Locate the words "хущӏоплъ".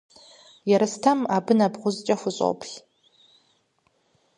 2.21-2.73